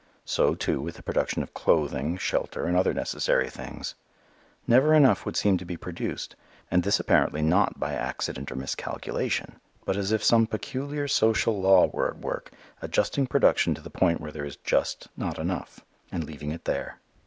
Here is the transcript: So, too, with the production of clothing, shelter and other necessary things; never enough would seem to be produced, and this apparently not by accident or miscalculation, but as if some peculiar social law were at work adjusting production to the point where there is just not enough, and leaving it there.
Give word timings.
So, 0.25 0.55
too, 0.55 0.81
with 0.81 0.95
the 0.95 1.03
production 1.03 1.43
of 1.43 1.53
clothing, 1.53 2.17
shelter 2.17 2.65
and 2.65 2.75
other 2.75 2.91
necessary 2.91 3.51
things; 3.51 3.93
never 4.65 4.95
enough 4.95 5.27
would 5.27 5.37
seem 5.37 5.59
to 5.59 5.63
be 5.65 5.77
produced, 5.77 6.35
and 6.71 6.81
this 6.81 6.99
apparently 6.99 7.43
not 7.43 7.79
by 7.79 7.93
accident 7.93 8.51
or 8.51 8.55
miscalculation, 8.55 9.57
but 9.85 9.97
as 9.97 10.11
if 10.11 10.23
some 10.23 10.47
peculiar 10.47 11.07
social 11.07 11.61
law 11.61 11.85
were 11.85 12.07
at 12.09 12.17
work 12.17 12.49
adjusting 12.81 13.27
production 13.27 13.75
to 13.75 13.81
the 13.81 13.91
point 13.91 14.19
where 14.19 14.31
there 14.31 14.43
is 14.43 14.55
just 14.63 15.07
not 15.15 15.37
enough, 15.37 15.81
and 16.11 16.23
leaving 16.23 16.49
it 16.49 16.65
there. 16.65 16.97